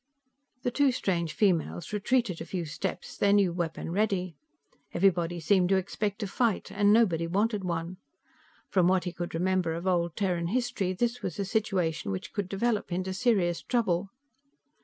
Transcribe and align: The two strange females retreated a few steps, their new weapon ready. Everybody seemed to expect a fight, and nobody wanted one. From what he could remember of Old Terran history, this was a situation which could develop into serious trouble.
The 0.63 0.71
two 0.71 0.91
strange 0.91 1.31
females 1.33 1.93
retreated 1.93 2.41
a 2.41 2.45
few 2.47 2.65
steps, 2.65 3.15
their 3.15 3.31
new 3.31 3.53
weapon 3.53 3.91
ready. 3.91 4.35
Everybody 4.95 5.39
seemed 5.39 5.69
to 5.69 5.75
expect 5.75 6.23
a 6.23 6.27
fight, 6.27 6.71
and 6.71 6.91
nobody 6.91 7.27
wanted 7.27 7.63
one. 7.63 7.97
From 8.67 8.87
what 8.87 9.03
he 9.03 9.13
could 9.13 9.35
remember 9.35 9.75
of 9.75 9.85
Old 9.85 10.15
Terran 10.15 10.47
history, 10.47 10.93
this 10.93 11.21
was 11.21 11.37
a 11.37 11.45
situation 11.45 12.09
which 12.11 12.33
could 12.33 12.49
develop 12.49 12.91
into 12.91 13.13
serious 13.13 13.61
trouble. 13.61 14.09